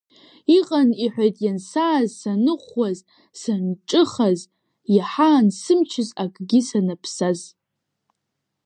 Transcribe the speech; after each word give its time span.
Иҟан,– 0.57 0.89
иҳәеит, 1.03 1.37
иансааз 1.45 2.09
саныӷәӷәаз, 2.19 2.97
санҿыхаз, 3.39 4.39
иаҳа 4.95 5.27
ансымчыз, 5.39 6.09
акгьы 6.23 6.59
санаԥсаз. 6.67 7.39